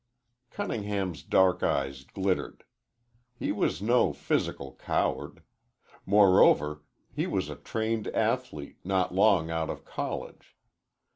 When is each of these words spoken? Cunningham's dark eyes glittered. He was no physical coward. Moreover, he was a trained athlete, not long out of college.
Cunningham's 0.49 1.21
dark 1.21 1.61
eyes 1.61 2.05
glittered. 2.05 2.63
He 3.37 3.51
was 3.51 3.83
no 3.83 4.13
physical 4.13 4.73
coward. 4.73 5.43
Moreover, 6.07 6.81
he 7.13 7.27
was 7.27 7.51
a 7.51 7.55
trained 7.55 8.07
athlete, 8.07 8.77
not 8.83 9.13
long 9.13 9.51
out 9.51 9.69
of 9.69 9.85
college. 9.85 10.55